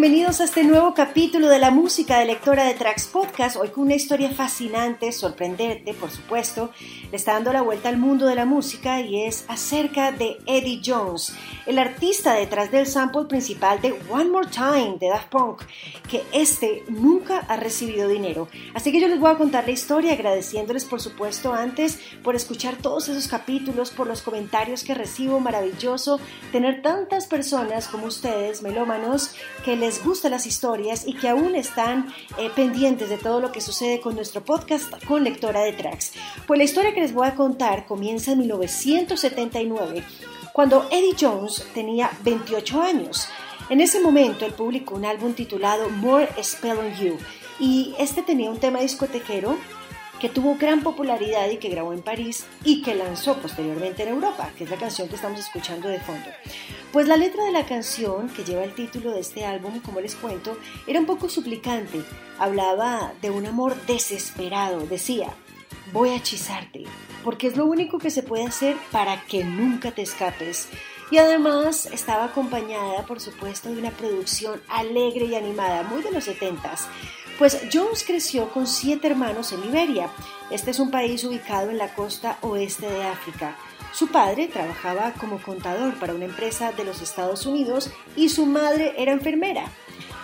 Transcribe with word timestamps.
Bienvenidos 0.00 0.40
a 0.40 0.44
este 0.44 0.64
nuevo 0.64 0.94
capítulo 0.94 1.50
de 1.50 1.58
la 1.58 1.70
música 1.70 2.18
de 2.18 2.24
lectora 2.24 2.64
de 2.64 2.72
Tracks 2.72 3.04
Podcast. 3.04 3.56
Hoy 3.56 3.68
con 3.68 3.84
una 3.84 3.96
historia 3.96 4.30
fascinante, 4.30 5.12
sorprendente, 5.12 5.92
por 5.92 6.10
supuesto. 6.10 6.70
Le 7.10 7.16
está 7.16 7.32
dando 7.32 7.52
la 7.52 7.62
vuelta 7.62 7.88
al 7.88 7.96
mundo 7.96 8.26
de 8.26 8.36
la 8.36 8.44
música 8.44 9.00
y 9.00 9.24
es 9.24 9.44
acerca 9.48 10.12
de 10.12 10.38
Eddie 10.46 10.80
Jones, 10.84 11.34
el 11.66 11.78
artista 11.78 12.34
detrás 12.34 12.70
del 12.70 12.86
sample 12.86 13.24
principal 13.24 13.80
de 13.80 13.98
One 14.08 14.30
More 14.30 14.48
Time 14.48 14.96
de 15.00 15.08
Daft 15.08 15.28
Punk, 15.28 15.62
que 16.08 16.22
este 16.32 16.84
nunca 16.88 17.38
ha 17.48 17.56
recibido 17.56 18.08
dinero. 18.08 18.48
Así 18.74 18.92
que 18.92 19.00
yo 19.00 19.08
les 19.08 19.18
voy 19.18 19.30
a 19.30 19.36
contar 19.36 19.64
la 19.64 19.72
historia 19.72 20.12
agradeciéndoles, 20.12 20.84
por 20.84 21.00
supuesto, 21.00 21.52
antes 21.52 21.98
por 22.22 22.36
escuchar 22.36 22.76
todos 22.76 23.08
esos 23.08 23.26
capítulos, 23.26 23.90
por 23.90 24.06
los 24.06 24.22
comentarios 24.22 24.84
que 24.84 24.94
recibo. 24.94 25.40
Maravilloso 25.40 26.20
tener 26.52 26.82
tantas 26.82 27.26
personas 27.26 27.88
como 27.88 28.06
ustedes, 28.06 28.62
melómanos, 28.62 29.34
que 29.64 29.76
les 29.76 30.04
gustan 30.04 30.30
las 30.30 30.46
historias 30.46 31.06
y 31.06 31.14
que 31.14 31.28
aún 31.28 31.54
están 31.56 32.12
eh, 32.38 32.50
pendientes 32.54 33.08
de 33.08 33.18
todo 33.18 33.40
lo 33.40 33.50
que 33.50 33.60
sucede 33.60 34.00
con 34.00 34.14
nuestro 34.14 34.44
podcast 34.44 34.92
con 35.06 35.24
lectora 35.24 35.60
de 35.62 35.72
tracks. 35.72 36.12
Pues 36.46 36.58
la 36.58 36.64
historia 36.64 36.94
que 36.94 36.99
les 37.00 37.14
voy 37.14 37.26
a 37.26 37.34
contar 37.34 37.86
comienza 37.86 38.32
en 38.32 38.40
1979, 38.40 40.04
cuando 40.52 40.86
Eddie 40.90 41.16
Jones 41.18 41.64
tenía 41.72 42.10
28 42.22 42.82
años. 42.82 43.26
En 43.70 43.80
ese 43.80 44.00
momento 44.00 44.44
él 44.44 44.52
publicó 44.52 44.96
un 44.96 45.06
álbum 45.06 45.32
titulado 45.32 45.88
More 45.88 46.28
Spell 46.42 46.76
on 46.76 46.94
You 46.96 47.16
y 47.58 47.94
este 47.98 48.20
tenía 48.20 48.50
un 48.50 48.58
tema 48.58 48.80
discotequero 48.80 49.56
que 50.20 50.28
tuvo 50.28 50.56
gran 50.56 50.82
popularidad 50.82 51.48
y 51.48 51.56
que 51.56 51.70
grabó 51.70 51.94
en 51.94 52.02
París 52.02 52.44
y 52.64 52.82
que 52.82 52.94
lanzó 52.94 53.38
posteriormente 53.38 54.02
en 54.02 54.10
Europa, 54.10 54.50
que 54.58 54.64
es 54.64 54.70
la 54.70 54.76
canción 54.76 55.08
que 55.08 55.14
estamos 55.14 55.40
escuchando 55.40 55.88
de 55.88 56.00
fondo. 56.00 56.28
Pues 56.92 57.08
la 57.08 57.16
letra 57.16 57.44
de 57.44 57.52
la 57.52 57.64
canción, 57.64 58.28
que 58.28 58.44
lleva 58.44 58.64
el 58.64 58.74
título 58.74 59.12
de 59.12 59.20
este 59.20 59.46
álbum, 59.46 59.80
como 59.80 60.02
les 60.02 60.16
cuento, 60.16 60.58
era 60.86 61.00
un 61.00 61.06
poco 61.06 61.30
suplicante. 61.30 62.02
Hablaba 62.38 63.14
de 63.22 63.30
un 63.30 63.46
amor 63.46 63.80
desesperado. 63.86 64.80
Decía, 64.80 65.34
voy 65.92 66.10
a 66.10 66.16
hechizarte, 66.16 66.84
porque 67.24 67.46
es 67.46 67.56
lo 67.56 67.66
único 67.66 67.98
que 67.98 68.10
se 68.10 68.22
puede 68.22 68.44
hacer 68.44 68.76
para 68.90 69.22
que 69.24 69.44
nunca 69.44 69.90
te 69.90 70.02
escapes. 70.02 70.68
Y 71.10 71.18
además 71.18 71.86
estaba 71.86 72.26
acompañada, 72.26 73.04
por 73.06 73.20
supuesto, 73.20 73.68
de 73.68 73.80
una 73.80 73.90
producción 73.90 74.62
alegre 74.68 75.24
y 75.24 75.34
animada, 75.34 75.82
muy 75.82 76.02
de 76.02 76.12
los 76.12 76.24
setentas. 76.24 76.86
Pues 77.38 77.60
Jones 77.72 78.04
creció 78.06 78.50
con 78.50 78.66
siete 78.66 79.08
hermanos 79.08 79.52
en 79.52 79.62
Liberia. 79.62 80.10
Este 80.50 80.70
es 80.70 80.78
un 80.78 80.90
país 80.90 81.24
ubicado 81.24 81.70
en 81.70 81.78
la 81.78 81.94
costa 81.94 82.38
oeste 82.42 82.86
de 82.86 83.02
África. 83.02 83.56
Su 83.92 84.08
padre 84.08 84.46
trabajaba 84.46 85.12
como 85.14 85.42
contador 85.42 85.94
para 85.98 86.14
una 86.14 86.26
empresa 86.26 86.70
de 86.72 86.84
los 86.84 87.02
Estados 87.02 87.44
Unidos 87.46 87.90
y 88.14 88.28
su 88.28 88.46
madre 88.46 88.94
era 88.96 89.12
enfermera. 89.12 89.64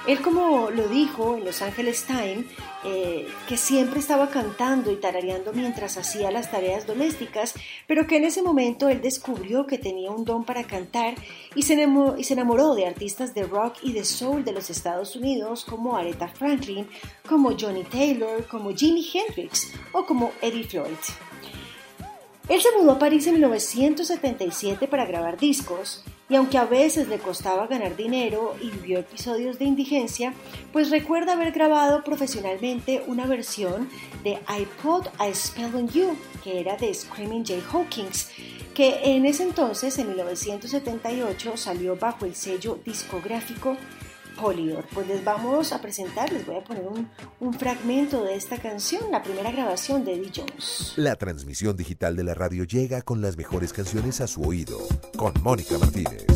Él, 0.07 0.23
como 0.23 0.71
lo 0.71 0.87
dijo 0.87 1.37
en 1.37 1.45
Los 1.45 1.63
Angeles 1.63 2.05
Times, 2.05 2.47
eh, 2.85 3.27
que 3.49 3.57
siempre 3.57 3.99
estaba 3.99 4.31
cantando 4.31 4.93
y 4.93 4.97
tarareando 4.97 5.53
mientras 5.53 5.97
hacía 5.97 6.31
las 6.31 6.49
tareas 6.49 6.87
domésticas, 6.87 7.55
pero 7.89 8.07
que 8.07 8.19
en 8.19 8.25
ese 8.25 8.41
momento 8.41 8.89
él 8.89 9.01
descubrió 9.03 9.67
que 9.67 9.79
tenía 9.79 10.13
un 10.13 10.25
don 10.25 10.45
para 10.45 10.63
cantar 10.63 11.17
y 11.57 11.63
se, 11.63 11.75
enamoró, 11.75 12.17
y 12.17 12.23
se 12.23 12.35
enamoró 12.35 12.77
de 12.77 12.87
artistas 12.87 13.35
de 13.35 13.43
rock 13.43 13.79
y 13.83 13.93
de 13.93 14.05
soul 14.05 14.45
de 14.45 14.53
los 14.53 14.71
Estados 14.71 15.17
Unidos 15.17 15.65
como 15.65 15.97
Aretha 15.97 16.29
Franklin, 16.29 16.87
como 17.29 17.57
Johnny 17.59 17.83
Taylor, 17.83 18.47
como 18.47 18.73
Jimi 18.73 19.05
Hendrix 19.13 19.73
o 19.91 20.07
como 20.07 20.31
Eddie 20.41 20.65
Floyd. 20.65 20.93
Él 22.49 22.61
se 22.61 22.69
mudó 22.79 22.93
a 22.93 22.99
París 23.01 23.27
en 23.27 23.35
1977 23.35 24.87
para 24.87 25.05
grabar 25.05 25.37
discos 25.37 26.05
y 26.29 26.35
aunque 26.35 26.59
a 26.59 26.65
veces 26.65 27.09
le 27.09 27.19
costaba 27.19 27.67
ganar 27.67 27.97
dinero 27.97 28.57
y 28.61 28.71
vivió 28.71 28.99
episodios 28.99 29.59
de 29.59 29.67
indigencia, 29.67 30.35
pues 30.73 30.91
recuerda 30.91 31.35
haber 31.35 31.53
grabado 31.53 32.03
profesionalmente 32.03 33.05
una 33.07 33.27
versión 33.27 33.89
de 34.25 34.33
I 34.49 35.35
Spell 35.35 35.75
on 35.75 35.89
You, 35.89 36.17
que 36.43 36.61
era 36.61 36.77
de 36.77 36.93
Screaming 36.93 37.45
Jay 37.45 37.63
Hawkins, 37.73 38.31
que 38.75 39.01
en 39.05 39.25
ese 39.25 39.45
entonces, 39.45 39.99
en 39.99 40.09
1978, 40.09 41.57
salió 41.57 41.97
bajo 41.97 42.27
el 42.27 42.35
sello 42.35 42.79
discográfico 42.85 43.77
Polydor. 44.41 44.85
Pues 44.93 45.07
les 45.07 45.25
vamos 45.25 45.73
a 45.73 45.81
presentar, 45.81 46.33
les 46.33 46.47
voy 46.47 46.57
a 46.57 46.65
poner 46.65 46.87
un, 46.87 47.09
un, 47.41 47.55
fragmento 47.55 48.23
de 48.23 48.37
esta 48.37 48.59
canción, 48.59 49.11
la 49.11 49.23
primera 49.23 49.51
grabación 49.51 50.05
de 50.05 50.15
Eddie 50.15 50.33
Jones. 50.35 50.93
La 50.97 51.17
transmisión 51.17 51.77
digital 51.77 52.17
de 52.17 52.25
la 52.25 52.35
radio 52.35 52.65
llega 52.65 53.03
con 53.03 53.21
las 53.21 53.37
mejores 53.37 53.73
canciones 53.73 54.21
a 54.21 54.27
su 54.27 54.43
oído, 54.43 54.79
con 55.17 55.33
Mónica 55.43 55.79
Martínez. 55.79 56.27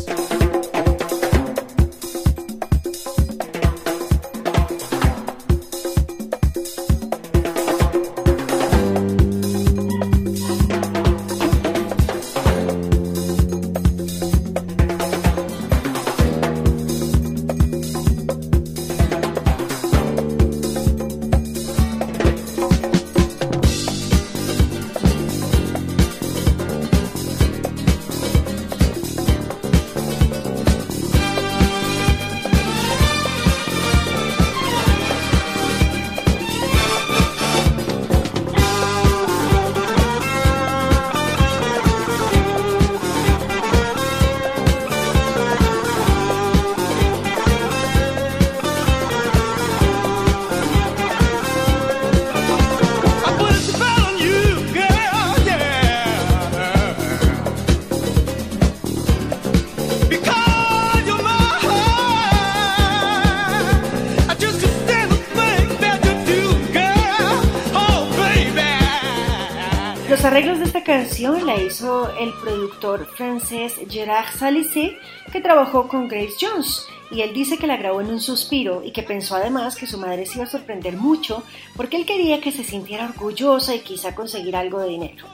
Los 70.21 70.31
arreglos 70.31 70.59
de 70.59 70.65
esta 70.65 70.83
canción 70.83 71.47
la 71.47 71.55
hizo 71.55 72.15
el 72.15 72.31
productor 72.43 73.07
francés 73.07 73.73
Gerard 73.89 74.27
Salissé, 74.37 74.95
que 75.31 75.41
trabajó 75.41 75.87
con 75.87 76.07
Grace 76.07 76.35
Jones, 76.39 76.85
y 77.11 77.21
él 77.21 77.33
dice 77.33 77.57
que 77.57 77.67
la 77.67 77.77
grabó 77.77 78.01
en 78.01 78.07
un 78.07 78.21
suspiro 78.21 78.81
y 78.83 78.91
que 78.91 79.03
pensó 79.03 79.35
además 79.35 79.75
que 79.75 79.85
su 79.85 79.97
madre 79.97 80.25
se 80.25 80.35
iba 80.35 80.45
a 80.45 80.49
sorprender 80.49 80.95
mucho 80.95 81.43
porque 81.75 81.97
él 81.97 82.05
quería 82.05 82.39
que 82.39 82.51
se 82.51 82.63
sintiera 82.63 83.05
orgullosa 83.05 83.75
y 83.75 83.79
quizá 83.79 84.15
conseguir 84.15 84.55
algo 84.55 84.79
de 84.79 84.89
dinero. 84.89 85.25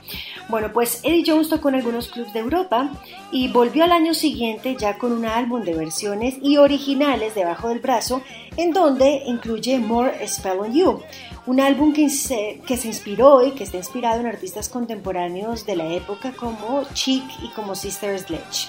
Bueno, 0.49 0.71
pues 0.73 1.01
Eddie 1.03 1.23
Jones 1.25 1.49
tocó 1.49 1.69
en 1.69 1.75
algunos 1.75 2.07
clubs 2.07 2.33
de 2.33 2.39
Europa 2.39 2.89
y 3.31 3.49
volvió 3.49 3.83
al 3.83 3.91
año 3.91 4.13
siguiente 4.13 4.75
ya 4.79 4.97
con 4.97 5.11
un 5.11 5.25
álbum 5.25 5.63
de 5.63 5.75
versiones 5.75 6.37
y 6.41 6.57
originales 6.57 7.35
debajo 7.35 7.69
del 7.69 7.79
brazo, 7.79 8.21
en 8.55 8.71
donde 8.71 9.23
incluye 9.25 9.77
More 9.77 10.27
Spell 10.27 10.59
on 10.59 10.73
You, 10.73 11.01
un 11.45 11.59
álbum 11.59 11.93
que 11.93 12.09
se, 12.09 12.61
que 12.65 12.77
se 12.77 12.87
inspiró 12.87 13.45
y 13.45 13.51
que 13.51 13.65
está 13.65 13.77
inspirado 13.77 14.19
en 14.19 14.27
artistas 14.27 14.69
contemporáneos 14.69 15.65
de 15.65 15.75
la 15.75 15.93
época 15.93 16.31
como 16.31 16.85
Chic 16.93 17.23
y 17.43 17.49
como 17.49 17.75
Sister 17.75 18.17
Sledge. 18.17 18.67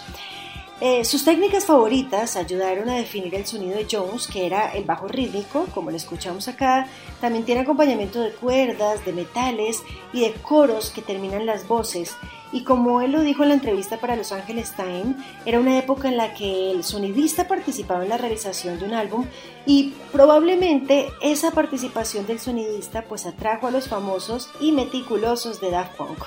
Eh, 0.80 1.04
sus 1.04 1.24
técnicas 1.24 1.66
favoritas 1.66 2.36
ayudaron 2.36 2.88
a 2.88 2.94
definir 2.94 3.34
el 3.34 3.46
sonido 3.46 3.76
de 3.76 3.88
Jones, 3.90 4.28
que 4.28 4.46
era 4.46 4.72
el 4.72 4.84
bajo 4.84 5.08
rítmico, 5.08 5.66
como 5.74 5.90
lo 5.90 5.96
escuchamos 5.96 6.46
acá. 6.46 6.86
También 7.20 7.44
tiene 7.44 7.62
acompañamiento 7.62 8.20
de 8.20 8.30
cuerdas, 8.30 9.04
de 9.04 9.12
metales 9.12 9.82
y 10.12 10.20
de 10.20 10.34
coros 10.34 10.90
que 10.90 11.02
terminan 11.02 11.46
las 11.46 11.66
voces. 11.66 12.16
Y 12.52 12.62
como 12.62 13.00
él 13.00 13.10
lo 13.10 13.22
dijo 13.22 13.42
en 13.42 13.48
la 13.48 13.56
entrevista 13.56 13.98
para 13.98 14.14
Los 14.14 14.30
Angeles 14.30 14.72
Times, 14.76 15.16
era 15.44 15.58
una 15.58 15.76
época 15.78 16.08
en 16.08 16.16
la 16.16 16.32
que 16.32 16.70
el 16.70 16.84
sonidista 16.84 17.48
participaba 17.48 18.04
en 18.04 18.10
la 18.10 18.16
realización 18.16 18.78
de 18.78 18.84
un 18.84 18.94
álbum 18.94 19.26
y 19.66 19.94
probablemente 20.12 21.08
esa 21.20 21.50
participación 21.50 22.26
del 22.26 22.38
sonidista 22.38 23.02
pues 23.02 23.26
atrajo 23.26 23.66
a 23.66 23.70
los 23.72 23.88
famosos 23.88 24.48
y 24.60 24.70
meticulosos 24.72 25.60
de 25.60 25.72
Daft 25.72 25.96
Punk. 25.96 26.24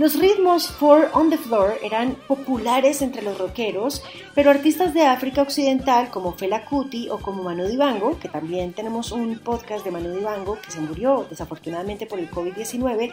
Los 0.00 0.18
ritmos 0.18 0.68
Four 0.68 1.10
on 1.12 1.28
the 1.28 1.36
Floor 1.36 1.74
eran 1.82 2.14
populares 2.26 3.02
entre 3.02 3.20
los 3.20 3.36
rockeros, 3.36 4.02
pero 4.34 4.48
artistas 4.48 4.94
de 4.94 5.02
África 5.02 5.42
Occidental 5.42 6.08
como 6.08 6.32
Fela 6.32 6.64
Kuti 6.64 7.10
o 7.10 7.18
como 7.18 7.42
Manu 7.42 7.68
Dibango, 7.68 8.18
que 8.18 8.30
también 8.30 8.72
tenemos 8.72 9.12
un 9.12 9.38
podcast 9.40 9.84
de 9.84 9.90
Manu 9.90 10.08
Dibango 10.14 10.58
que 10.58 10.70
se 10.70 10.80
murió 10.80 11.26
desafortunadamente 11.28 12.06
por 12.06 12.18
el 12.18 12.30
COVID-19, 12.30 13.12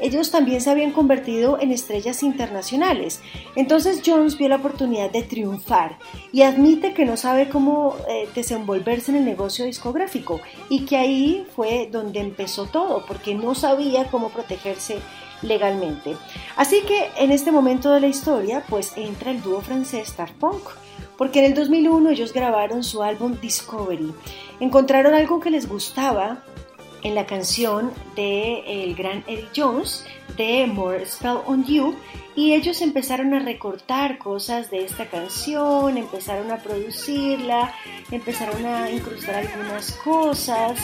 ellos 0.00 0.32
también 0.32 0.60
se 0.60 0.70
habían 0.70 0.90
convertido 0.90 1.56
en 1.60 1.70
estrellas 1.70 2.24
internacionales. 2.24 3.22
Entonces 3.54 4.02
Jones 4.04 4.36
vio 4.36 4.48
la 4.48 4.56
oportunidad 4.56 5.12
de 5.12 5.22
triunfar 5.22 5.98
y 6.32 6.42
admite 6.42 6.94
que 6.94 7.04
no 7.04 7.16
sabe 7.16 7.48
cómo 7.48 7.94
eh, 8.08 8.28
desenvolverse 8.34 9.12
en 9.12 9.18
el 9.18 9.24
negocio 9.24 9.66
discográfico 9.66 10.40
y 10.68 10.84
que 10.84 10.96
ahí 10.96 11.46
fue 11.54 11.88
donde 11.92 12.18
empezó 12.18 12.66
todo, 12.66 13.06
porque 13.06 13.36
no 13.36 13.54
sabía 13.54 14.10
cómo 14.10 14.30
protegerse 14.30 14.96
legalmente. 15.44 16.16
Así 16.56 16.82
que 16.82 17.10
en 17.16 17.30
este 17.30 17.52
momento 17.52 17.90
de 17.90 18.00
la 18.00 18.08
historia, 18.08 18.64
pues 18.68 18.92
entra 18.96 19.30
el 19.30 19.42
dúo 19.42 19.60
francés 19.60 20.16
Daft 20.16 20.34
Punk, 20.34 20.62
porque 21.16 21.38
en 21.40 21.46
el 21.46 21.54
2001 21.54 22.10
ellos 22.10 22.32
grabaron 22.32 22.82
su 22.82 23.02
álbum 23.02 23.38
Discovery. 23.40 24.12
Encontraron 24.60 25.14
algo 25.14 25.40
que 25.40 25.50
les 25.50 25.68
gustaba 25.68 26.42
en 27.02 27.14
la 27.14 27.26
canción 27.26 27.92
de 28.16 28.84
el 28.84 28.94
gran 28.94 29.22
Eddie 29.26 29.48
Jones 29.54 30.04
de 30.36 30.66
More 30.66 31.04
Spell 31.06 31.38
on 31.46 31.64
You 31.64 31.94
y 32.34 32.54
ellos 32.54 32.80
empezaron 32.80 33.32
a 33.34 33.38
recortar 33.38 34.18
cosas 34.18 34.70
de 34.70 34.84
esta 34.84 35.06
canción, 35.06 35.96
empezaron 35.96 36.50
a 36.50 36.56
producirla, 36.56 37.72
empezaron 38.10 38.66
a 38.66 38.90
incrustar 38.90 39.36
algunas 39.36 39.92
cosas 39.92 40.78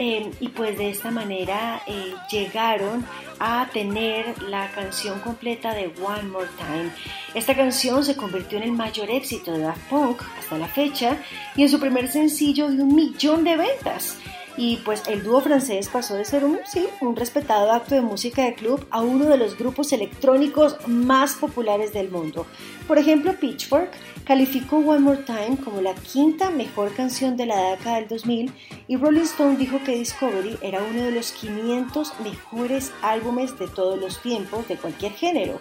Em, 0.00 0.30
y 0.38 0.48
pues 0.50 0.78
de 0.78 0.90
esta 0.90 1.10
manera 1.10 1.82
eh, 1.88 2.14
llegaron 2.30 3.04
a 3.40 3.68
tener 3.72 4.40
la 4.44 4.70
canción 4.70 5.18
completa 5.18 5.74
de 5.74 5.92
One 6.00 6.22
More 6.30 6.46
Time. 6.56 6.92
Esta 7.34 7.56
canción 7.56 8.04
se 8.04 8.16
convirtió 8.16 8.58
en 8.58 8.64
el 8.64 8.72
mayor 8.72 9.10
éxito 9.10 9.52
de 9.52 9.58
Daft 9.58 9.88
Punk 9.90 10.22
hasta 10.38 10.56
la 10.56 10.68
fecha 10.68 11.18
y 11.56 11.62
en 11.62 11.68
su 11.68 11.80
primer 11.80 12.06
sencillo 12.06 12.68
de 12.68 12.80
un 12.80 12.94
millón 12.94 13.42
de 13.42 13.56
ventas. 13.56 14.16
Y 14.58 14.78
pues 14.78 15.04
el 15.06 15.22
dúo 15.22 15.40
francés 15.40 15.88
pasó 15.88 16.16
de 16.16 16.24
ser 16.24 16.44
un, 16.44 16.58
sí, 16.66 16.84
un 17.00 17.14
respetado 17.14 17.70
acto 17.70 17.94
de 17.94 18.00
música 18.00 18.42
de 18.42 18.54
club 18.54 18.84
a 18.90 19.00
uno 19.00 19.26
de 19.26 19.38
los 19.38 19.56
grupos 19.56 19.92
electrónicos 19.92 20.76
más 20.88 21.34
populares 21.34 21.92
del 21.92 22.10
mundo. 22.10 22.44
Por 22.88 22.98
ejemplo, 22.98 23.34
Pitchfork 23.34 23.92
calificó 24.24 24.78
One 24.78 24.98
More 24.98 25.22
Time 25.24 25.58
como 25.64 25.80
la 25.80 25.94
quinta 25.94 26.50
mejor 26.50 26.92
canción 26.92 27.36
de 27.36 27.46
la 27.46 27.70
década 27.70 27.96
del 27.96 28.08
2000 28.08 28.52
y 28.88 28.96
Rolling 28.96 29.20
Stone 29.22 29.56
dijo 29.56 29.78
que 29.84 29.96
Discovery 29.96 30.58
era 30.60 30.82
uno 30.82 31.04
de 31.04 31.12
los 31.12 31.30
500 31.32 32.20
mejores 32.20 32.92
álbumes 33.00 33.56
de 33.58 33.68
todos 33.68 33.98
los 33.98 34.20
tiempos 34.20 34.66
de 34.66 34.76
cualquier 34.76 35.12
género. 35.12 35.60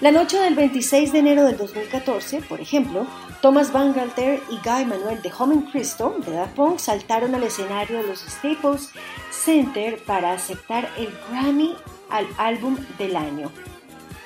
La 0.00 0.12
noche 0.12 0.38
del 0.38 0.54
26 0.54 1.10
de 1.10 1.18
enero 1.18 1.42
del 1.42 1.56
2014, 1.56 2.42
por 2.42 2.60
ejemplo, 2.60 3.04
Thomas 3.42 3.72
Van 3.72 3.92
Galter 3.92 4.40
y 4.48 4.56
Guy 4.56 4.84
Manuel 4.84 5.20
de 5.22 5.32
Homem 5.36 5.62
Cristo 5.62 6.14
de 6.24 6.32
Daft 6.32 6.54
Punk 6.54 6.78
saltaron 6.78 7.34
al 7.34 7.42
escenario 7.42 7.96
de 7.96 8.06
los 8.06 8.24
Staples 8.28 8.90
Center 9.30 9.98
para 10.04 10.32
aceptar 10.32 10.88
el 10.96 11.12
Grammy 11.30 11.74
al 12.10 12.26
álbum 12.36 12.76
del 12.98 13.16
año. 13.16 13.50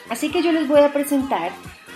Así 0.08 0.30
que 0.30 0.42
yo 0.42 0.52
les 0.52 0.68
voy 0.68 0.80
a 0.80 0.92
presentar 0.92 1.52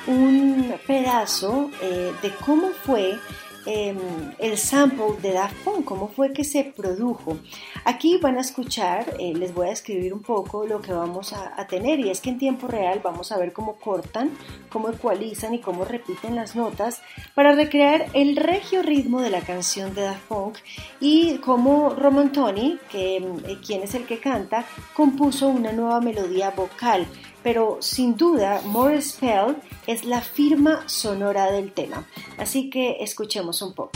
un 0.06 0.74
pedazo 0.86 1.70
eh, 1.82 2.12
de 2.22 2.30
cómo 2.44 2.70
fue 2.70 3.18
Em, 3.66 3.98
el 4.38 4.58
sample 4.58 5.16
de 5.20 5.32
Daft 5.32 5.64
Punk, 5.64 5.84
cómo 5.84 6.06
fue 6.06 6.32
que 6.32 6.44
se 6.44 6.62
produjo. 6.62 7.36
Aquí 7.84 8.16
van 8.22 8.38
a 8.38 8.40
escuchar, 8.40 9.16
eh, 9.18 9.34
les 9.34 9.52
voy 9.52 9.66
a 9.66 9.72
escribir 9.72 10.14
un 10.14 10.22
poco 10.22 10.64
lo 10.64 10.80
que 10.80 10.92
vamos 10.92 11.32
a, 11.32 11.66
tener 11.66 11.98
y 11.98 12.10
es 12.10 12.20
que 12.20 12.30
en 12.30 12.38
tiempo 12.38 12.68
real 12.68 13.00
vamos 13.02 13.32
a 13.32 13.38
ver 13.38 13.52
cómo 13.52 13.74
cortan, 13.74 14.30
cómo 14.70 14.88
ecualizan 14.88 15.52
y 15.52 15.58
cómo 15.58 15.84
repiten 15.84 16.36
las 16.36 16.54
notas 16.54 17.02
para 17.34 17.56
recrear 17.56 18.06
el 18.12 18.36
regio 18.36 18.82
ritmo 18.82 19.20
de 19.20 19.30
la 19.30 19.40
canción 19.40 19.92
de 19.96 20.02
Daft 20.02 20.28
Punk 20.28 20.58
y 21.00 21.38
cómo 21.38 21.90
Roman 21.90 22.30
Tony, 22.30 22.78
que, 22.88 23.16
eh, 23.16 23.58
quien 23.66 23.82
es 23.82 23.96
el 23.96 24.06
que 24.06 24.20
canta, 24.20 24.64
compuso 24.94 25.48
una 25.48 25.72
nueva 25.72 26.00
melodía 26.00 26.50
vocal 26.50 27.04
pero 27.46 27.78
sin 27.80 28.16
duda 28.16 28.60
More 28.64 29.00
Spell 29.00 29.54
es 29.86 30.04
la 30.04 30.20
firma 30.20 30.82
sonora 30.88 31.52
del 31.52 31.70
tema. 31.70 32.04
Así 32.38 32.70
que 32.70 32.96
escuchemos 32.98 33.62
un 33.62 33.72
poco. 33.72 33.92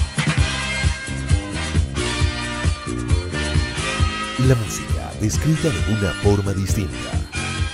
La 4.47 4.55
música 4.55 5.11
descrita 5.21 5.69
de 5.69 5.95
una 5.95 6.13
forma 6.23 6.53
distinta. 6.53 7.11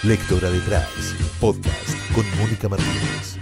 Lectora 0.02 0.50
detrás. 0.50 0.88
Podcast 1.38 1.94
con 2.14 2.24
Mónica 2.38 2.70
Martínez. 2.70 3.35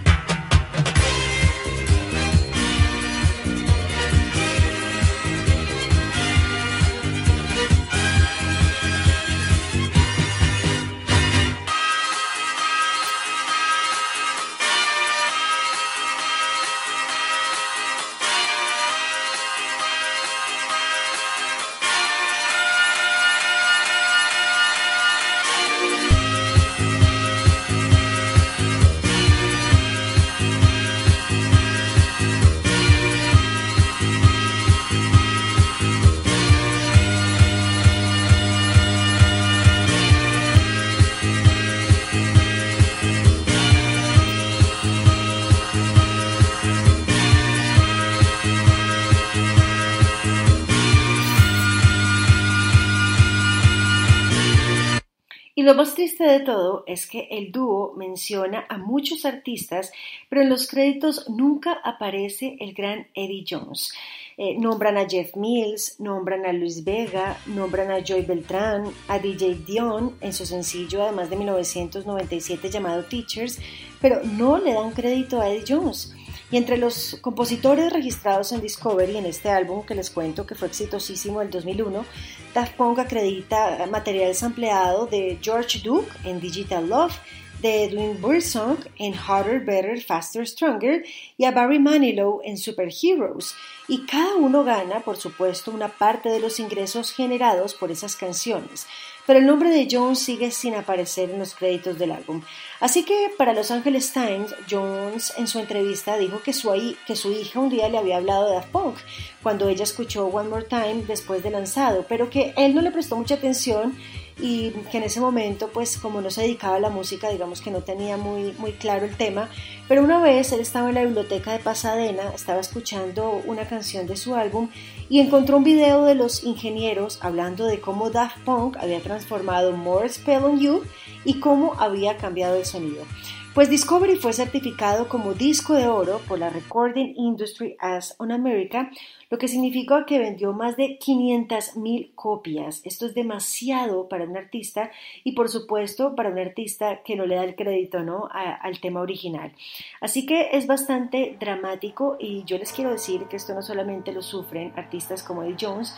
Lo 55.65 55.73
más 55.73 55.95
triste 55.95 56.23
de 56.23 56.39
todo 56.41 56.83
es 56.85 57.07
que 57.07 57.27
el 57.31 57.51
dúo 57.51 57.93
menciona 57.97 58.65
a 58.69 58.77
muchos 58.77 59.25
artistas, 59.25 59.91
pero 60.29 60.41
en 60.41 60.49
los 60.49 60.67
créditos 60.67 61.27
nunca 61.27 61.73
aparece 61.83 62.55
el 62.59 62.73
gran 62.73 63.07
Eddie 63.15 63.45
Jones. 63.49 63.91
Eh, 64.37 64.57
nombran 64.59 64.97
a 64.97 65.07
Jeff 65.07 65.35
Mills, 65.35 65.99
nombran 65.99 66.45
a 66.45 66.53
Luis 66.53 66.83
Vega, 66.83 67.37
nombran 67.47 67.89
a 67.89 68.03
Joy 68.03 68.21
Beltrán, 68.23 68.91
a 69.07 69.17
DJ 69.17 69.55
Dion 69.65 70.15
en 70.21 70.33
su 70.33 70.45
sencillo 70.45 71.01
además 71.01 71.29
de 71.29 71.37
1997 71.37 72.69
llamado 72.69 73.03
Teachers, 73.05 73.59
pero 74.01 74.21
no 74.23 74.57
le 74.57 74.73
dan 74.73 74.91
crédito 74.91 75.41
a 75.41 75.49
Eddie 75.49 75.65
Jones. 75.67 76.13
Y 76.51 76.57
entre 76.57 76.77
los 76.77 77.17
compositores 77.21 77.91
registrados 77.91 78.51
en 78.51 78.61
Discovery 78.61 79.17
en 79.17 79.25
este 79.25 79.49
álbum 79.49 79.83
que 79.85 79.95
les 79.95 80.09
cuento 80.09 80.45
que 80.45 80.55
fue 80.55 80.67
exitosísimo 80.67 81.41
el 81.41 81.49
2001, 81.49 82.05
Daft 82.53 82.75
Punk 82.75 82.99
acredita 82.99 83.85
material 83.89 84.35
sampleado 84.35 85.07
de 85.07 85.39
George 85.41 85.79
Duke 85.83 86.09
en 86.23 86.39
Digital 86.39 86.87
Love, 86.87 87.13
de 87.61 87.85
Edwin 87.85 88.21
Bursong 88.21 88.77
en 88.97 89.13
Harder, 89.13 89.59
Better, 89.59 90.01
Faster, 90.01 90.47
Stronger 90.47 91.03
y 91.37 91.45
a 91.45 91.51
Barry 91.51 91.79
Manilow 91.79 92.41
en 92.43 92.57
Superheroes. 92.57 93.55
Y 93.87 94.05
cada 94.05 94.35
uno 94.35 94.63
gana, 94.63 95.01
por 95.01 95.17
supuesto, 95.17 95.71
una 95.71 95.89
parte 95.89 96.29
de 96.29 96.39
los 96.39 96.59
ingresos 96.59 97.11
generados 97.11 97.73
por 97.73 97.91
esas 97.91 98.15
canciones 98.15 98.87
pero 99.25 99.39
el 99.39 99.45
nombre 99.45 99.69
de 99.69 99.87
Jones 99.89 100.19
sigue 100.19 100.51
sin 100.51 100.75
aparecer 100.75 101.29
en 101.29 101.39
los 101.39 101.55
créditos 101.55 101.97
del 101.97 102.11
álbum. 102.11 102.41
Así 102.79 103.03
que 103.03 103.31
para 103.37 103.53
Los 103.53 103.71
Angeles 103.71 104.11
Times, 104.11 104.53
Jones 104.69 105.33
en 105.37 105.47
su 105.47 105.59
entrevista 105.59 106.17
dijo 106.17 106.41
que 106.41 106.53
su, 106.53 106.71
que 107.07 107.15
su 107.15 107.31
hija 107.31 107.59
un 107.59 107.69
día 107.69 107.89
le 107.89 107.97
había 107.97 108.17
hablado 108.17 108.47
de 108.47 108.55
Daft 108.55 108.69
Punk 108.69 108.95
cuando 109.41 109.67
ella 109.67 109.83
escuchó 109.83 110.27
One 110.27 110.49
More 110.49 110.65
Time 110.65 111.03
después 111.07 111.43
de 111.43 111.51
lanzado, 111.51 112.05
pero 112.07 112.29
que 112.29 112.53
él 112.57 112.75
no 112.75 112.81
le 112.81 112.91
prestó 112.91 113.15
mucha 113.15 113.35
atención 113.35 113.97
y 114.37 114.71
que 114.91 114.97
en 114.97 115.03
ese 115.03 115.21
momento, 115.21 115.69
pues 115.69 115.97
como 115.97 116.21
no 116.21 116.29
se 116.29 116.41
dedicaba 116.41 116.75
a 116.75 116.79
la 116.79 116.89
música, 116.89 117.29
digamos 117.29 117.61
que 117.61 117.71
no 117.71 117.81
tenía 117.81 118.17
muy, 118.17 118.53
muy 118.57 118.73
claro 118.73 119.05
el 119.05 119.15
tema, 119.15 119.49
pero 119.87 120.03
una 120.03 120.19
vez 120.19 120.51
él 120.51 120.59
estaba 120.59 120.89
en 120.89 120.95
la 120.95 121.03
biblioteca 121.03 121.53
de 121.53 121.59
Pasadena, 121.59 122.31
estaba 122.33 122.59
escuchando 122.59 123.41
una 123.45 123.67
canción 123.67 124.07
de 124.07 124.17
su 124.17 124.35
álbum 124.35 124.69
y 125.09 125.19
encontró 125.19 125.57
un 125.57 125.63
video 125.63 126.03
de 126.03 126.15
los 126.15 126.43
ingenieros 126.43 127.19
hablando 127.21 127.65
de 127.65 127.79
cómo 127.79 128.09
Daft 128.09 128.39
Punk 128.43 128.77
había 128.77 129.01
transformado 129.01 129.71
More 129.71 130.09
Spell 130.09 130.43
on 130.43 130.59
You 130.59 130.83
y 131.23 131.39
cómo 131.39 131.75
había 131.79 132.17
cambiado 132.17 132.55
el 132.55 132.65
sonido. 132.65 133.05
Pues 133.55 133.69
Discovery 133.69 134.17
fue 134.17 134.33
certificado 134.33 135.07
como 135.07 135.33
disco 135.33 135.75
de 135.75 135.87
oro 135.87 136.19
por 136.27 136.37
la 136.37 136.49
Recording 136.49 137.13
Industry 137.15 137.77
as 137.79 138.13
on 138.17 138.33
America, 138.33 138.91
lo 139.29 139.37
que 139.37 139.47
significó 139.47 140.05
que 140.05 140.19
vendió 140.19 140.51
más 140.51 140.75
de 140.75 140.99
500.000 140.99 142.13
copias. 142.15 142.81
Esto 142.83 143.05
es 143.05 143.15
demasiado 143.15 144.09
para 144.09 144.25
un 144.25 144.35
artista 144.35 144.91
y 145.23 145.31
por 145.31 145.47
supuesto 145.47 146.15
para 146.15 146.31
un 146.31 146.37
artista 146.37 147.01
que 147.01 147.15
no 147.15 147.25
le 147.25 147.35
da 147.35 147.45
el 147.45 147.55
crédito 147.55 148.03
¿no? 148.03 148.27
al 148.29 148.81
tema 148.81 148.99
original. 148.99 149.53
Así 150.01 150.25
que 150.25 150.49
es 150.51 150.67
bastante 150.67 151.37
dramático 151.39 152.17
y 152.19 152.43
yo 152.43 152.57
les 152.57 152.73
quiero 152.73 152.91
decir 152.91 153.23
que 153.29 153.37
esto 153.37 153.53
no 153.53 153.61
solamente 153.61 154.11
lo 154.11 154.21
sufren 154.21 154.73
artistas 154.75 155.23
como 155.23 155.43
Eddie 155.43 155.55
Jones, 155.61 155.95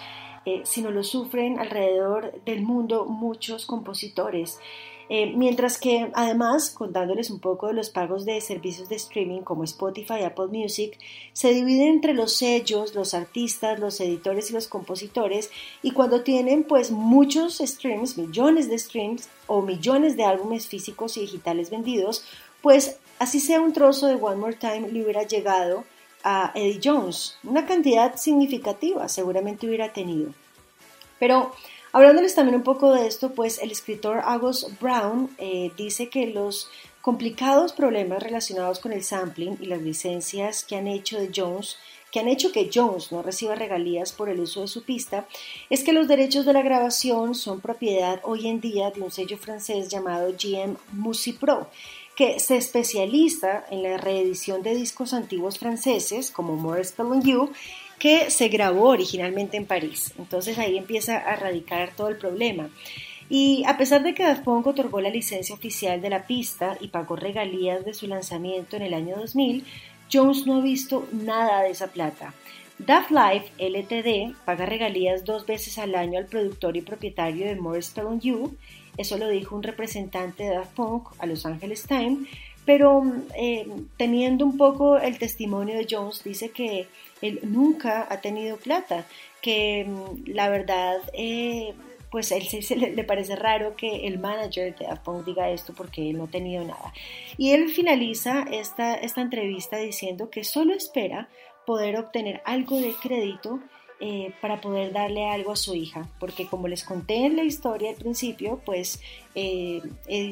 eh, 0.48 0.62
sino 0.63 0.92
lo 0.92 1.04
sufren 1.04 1.60
alrededor 1.60 2.42
del 2.46 2.62
mundo 2.62 3.04
muchos 3.04 3.66
compositores. 3.66 4.60
Eh, 5.10 5.34
mientras 5.36 5.77
que 5.77 6.10
además, 6.13 6.70
contándoles 6.70 7.30
un 7.32 7.42
poco 7.42 7.68
de 7.68 7.74
los 7.74 7.89
pagos 7.89 8.24
de 8.24 8.39
servicios 8.39 8.88
de 8.88 8.96
streaming 8.96 9.42
como 9.42 9.66
Spotify 9.66 10.22
y 10.22 10.24
Apple 10.24 10.48
Music, 10.48 10.98
se 11.34 11.54
dividen 11.54 11.89
entre 11.89 12.13
los 12.13 12.32
sellos, 12.32 12.96
los 12.96 13.13
artistas, 13.13 13.77
los 13.82 14.00
editores 14.00 14.50
y 14.50 14.54
los 14.54 14.70
compositores 14.70 15.51
y 15.84 15.92
cuando 15.92 16.22
tienen 16.22 16.63
pues 16.63 16.92
muchos 16.92 17.58
streams, 17.58 18.18
millones 18.18 18.70
de 18.70 18.80
streams 18.80 19.27
o 19.48 19.62
millones 19.62 20.16
de 20.16 20.24
álbumes 20.24 20.68
físicos 20.68 21.18
y 21.18 21.22
digitales 21.22 21.72
vendidos, 21.72 22.24
pues 22.62 23.00
así 23.20 23.42
sea 23.42 23.60
un 23.60 23.74
trozo 23.74 24.08
de 24.08 24.16
One 24.16 24.38
More 24.38 24.56
Time 24.56 24.88
le 24.94 25.04
hubiera 25.04 25.24
llegado 25.24 25.84
a 26.24 26.51
Eddie 26.55 26.81
Jones, 26.83 27.38
una 27.43 27.65
cantidad 27.65 28.15
significativa 28.15 29.07
seguramente 29.07 29.67
hubiera 29.67 29.93
tenido. 29.93 30.33
Pero 31.19 31.53
Hablándoles 31.93 32.36
también 32.36 32.57
un 32.57 32.63
poco 32.63 32.93
de 32.93 33.07
esto, 33.07 33.31
pues 33.31 33.57
el 33.59 33.71
escritor 33.71 34.21
Agus 34.24 34.67
Brown 34.79 35.31
eh, 35.39 35.71
dice 35.77 36.09
que 36.09 36.27
los 36.27 36.69
complicados 37.01 37.74
problemas 37.74 38.21
relacionados 38.21 38.79
con 38.79 38.91
el 38.91 39.03
sampling 39.03 39.57
y 39.62 39.65
las 39.65 39.81
licencias 39.81 40.63
que 40.63 40.75
han 40.75 40.88
hecho 40.88 41.17
de 41.19 41.31
Jones 41.33 41.77
que 42.12 42.19
han 42.19 42.27
hecho 42.27 42.51
que 42.51 42.69
Jones 42.74 43.12
no 43.12 43.21
reciba 43.21 43.55
regalías 43.55 44.13
por 44.13 44.29
el 44.29 44.39
uso 44.39 44.62
de 44.62 44.67
su 44.67 44.83
pista 44.83 45.27
es 45.69 45.83
que 45.83 45.91
los 45.91 46.07
derechos 46.07 46.45
de 46.45 46.53
la 46.53 46.62
grabación 46.62 47.36
son 47.36 47.62
propiedad 47.62 48.21
hoy 48.24 48.47
en 48.47 48.62
día 48.62 48.91
de 48.91 49.01
un 49.01 49.12
sello 49.12 49.38
francés 49.38 49.89
llamado 49.89 50.31
GM 50.31 50.77
Pro, 51.39 51.67
que 52.17 52.39
se 52.39 52.57
especializa 52.57 53.63
en 53.69 53.83
la 53.83 53.97
reedición 53.97 54.63
de 54.63 54.74
discos 54.74 55.13
antiguos 55.13 55.59
franceses 55.59 56.31
como 56.31 56.55
More 56.55 56.83
Spell 56.83 57.21
You 57.21 57.51
que 58.00 58.31
se 58.31 58.47
grabó 58.47 58.89
originalmente 58.89 59.55
en 59.55 59.67
París. 59.67 60.13
Entonces 60.17 60.57
ahí 60.57 60.77
empieza 60.77 61.17
a 61.17 61.36
radicar 61.36 61.91
todo 61.95 62.09
el 62.09 62.17
problema. 62.17 62.69
Y 63.29 63.63
a 63.67 63.77
pesar 63.77 64.01
de 64.01 64.15
que 64.15 64.24
Daft 64.24 64.43
Punk 64.43 64.65
otorgó 64.65 65.00
la 65.00 65.12
licencia 65.12 65.53
oficial 65.53 66.01
de 66.01 66.09
la 66.09 66.25
pista 66.25 66.75
y 66.81 66.88
pagó 66.88 67.15
regalías 67.15 67.86
de 67.86 67.93
su 67.93 68.07
lanzamiento 68.07 68.77
en 68.77 68.81
el 68.81 68.95
año 68.95 69.15
2000, 69.17 69.63
Jones 70.12 70.47
no 70.47 70.55
ha 70.55 70.62
visto 70.62 71.07
nada 71.12 71.62
de 71.62 71.69
esa 71.69 71.88
plata. 71.88 72.33
Daft 72.79 73.12
Life 73.12 73.51
LTD 73.59 74.36
paga 74.43 74.65
regalías 74.65 75.24
dos 75.24 75.45
veces 75.45 75.77
al 75.77 75.93
año 75.93 76.17
al 76.17 76.25
productor 76.25 76.77
y 76.77 76.81
propietario 76.81 77.45
de 77.45 77.55
More 77.55 77.79
Stone 77.79 78.19
You, 78.21 78.55
eso 78.98 79.18
lo 79.18 79.30
dijo 79.30 79.56
un 79.56 79.63
representante 79.63 80.44
de 80.44 80.56
Daft 80.56 80.75
Punk 80.75 81.10
a 81.20 81.25
Los 81.25 81.46
Angeles 81.46 81.84
Times, 81.84 82.27
pero 82.66 83.01
eh, 83.36 83.66
teniendo 83.96 84.46
un 84.46 84.58
poco 84.58 84.98
el 84.98 85.18
testimonio 85.18 85.77
de 85.77 85.88
Jones, 85.89 86.24
dice 86.24 86.50
que 86.50 86.88
él 87.22 87.39
nunca 87.44 88.06
ha 88.10 88.20
tenido 88.20 88.58
plata, 88.58 89.06
que 89.42 89.86
mm, 89.86 90.32
la 90.32 90.50
verdad, 90.50 90.98
eh, 91.13 91.74
pues 92.12 92.32
él 92.34 92.44
se, 92.44 92.75
le, 92.75 93.04
parece 93.06 93.38
raro 93.38 93.75
que 93.77 94.06
el 94.08 94.20
manager 94.20 94.75
de 94.75 94.86
Daft 94.86 95.08
diga 95.25 95.50
esto 95.50 95.74
porque 95.74 96.10
él 96.10 96.18
no 96.18 96.25
ha 96.25 96.27
tenido 96.27 96.63
nada. 96.66 96.94
Y 97.38 97.51
él 97.51 97.70
finaliza 97.70 98.46
esta, 98.51 98.96
esta 98.96 99.22
entrevista 99.22 99.77
diciendo 99.77 100.30
que 100.30 100.44
solo 100.44 100.74
espera 100.74 101.30
poder 101.66 101.98
obtener 101.98 102.42
algo 102.44 102.80
de 102.80 102.94
crédito 103.01 103.62
eh, 104.00 104.32
para 104.42 104.62
poder 104.62 104.94
darle 104.94 105.27
algo 105.27 105.51
a 105.51 105.56
su 105.56 105.74
hija, 105.74 106.08
porque 106.20 106.46
como 106.46 106.68
les 106.68 106.84
conté 106.84 107.25
en 107.25 107.36
la 107.36 107.44
historia 107.44 107.89
al 107.89 107.96
principio, 107.96 108.62
pues 108.63 109.01
eh, 109.34 109.82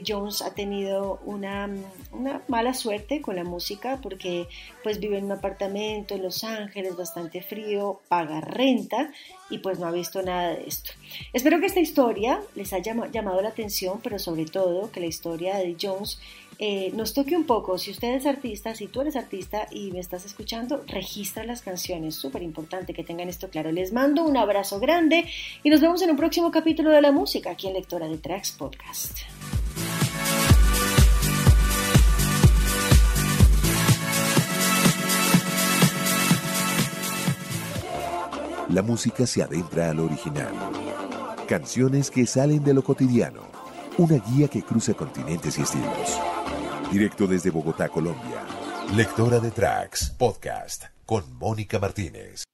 Jones 0.08 0.44
ha 0.44 0.54
tenido 0.54 1.20
una, 1.26 1.68
una, 2.12 2.44
mala 2.48 2.76
suerte 2.76 3.22
con 3.22 3.36
la 3.36 3.44
música 3.44 4.00
porque 4.04 4.48
pues 4.84 5.00
vive 5.00 5.18
en 5.18 5.26
un 5.26 5.32
apartamento 5.32 6.14
en 6.14 6.22
Los 6.22 6.44
Ángeles 6.44 6.96
bastante 6.96 7.42
frío, 7.42 8.02
paga 8.08 8.40
renta 8.40 9.12
y 9.50 9.58
pues 9.58 9.80
no 9.80 9.88
ha 9.88 9.92
visto 9.92 10.22
nada 10.22 10.50
de 10.50 10.68
esto. 10.68 10.92
Espero 11.34 11.60
que 11.60 11.66
esta 11.66 11.80
historia 11.80 12.42
les 12.54 12.72
haya 12.72 12.96
llamado 13.12 13.42
la 13.42 13.50
atención, 13.50 14.00
pero 14.04 14.20
sobre 14.20 14.46
todo 14.46 14.92
que 14.92 15.00
la 15.00 15.08
historia 15.08 15.56
de 15.56 15.64
Eddie 15.64 15.78
Jones 15.82 16.20
eh, 16.60 16.92
nos 16.94 17.14
toque 17.14 17.36
un 17.36 17.46
poco. 17.46 17.78
Si 17.78 17.92
usted 17.92 18.16
es 18.16 18.26
artista, 18.26 18.76
si 18.76 18.88
tú 18.88 19.02
eres 19.02 19.16
artista 19.16 19.68
y 19.72 19.92
me 19.92 20.00
estás 20.00 20.26
escuchando, 20.26 20.84
registra 20.88 21.44
las 21.44 21.62
canciones. 21.62 22.16
Súper 22.16 22.44
importante 22.44 22.94
que 22.94 23.04
tengan 23.04 23.30
esto 23.30 23.50
claro. 23.50 23.72
Les 23.72 23.92
mando 23.92 24.24
un 24.24 24.38
abrazo 24.38 24.80
grande 24.80 25.26
y 25.64 25.70
nos 25.70 25.82
vemos 25.82 26.02
en 26.02 26.12
un 26.12 26.18
próximo 26.18 26.52
capítulo 26.52 26.92
de 26.92 27.02
la 27.02 27.12
música 27.12 27.52
aquí 27.52 27.68
en 27.68 27.74
Lectora 27.74 28.08
de 28.08 28.18
Tracks 28.18 28.52
Podcast. 28.52 29.20
La 38.70 38.82
música 38.82 39.28
se 39.28 39.44
adentra 39.44 39.92
al 39.92 40.00
original. 40.00 40.54
Canciones 41.48 42.10
que 42.10 42.26
salen 42.26 42.64
de 42.64 42.74
lo 42.74 42.84
cotidiano. 42.84 43.42
Una 43.98 44.18
guía 44.18 44.48
que 44.48 44.64
cruza 44.64 44.94
continentes 44.94 45.58
y 45.60 45.62
estilos. 45.62 46.20
Directo 46.92 47.27
desde 47.27 47.50
Bogotá, 47.50 47.89
Colombia. 47.89 48.42
Lectora 48.96 49.39
de 49.39 49.51
Tracks, 49.51 50.12
podcast 50.18 50.86
con 51.06 51.24
Mónica 51.38 51.80
Martínez. 51.80 52.45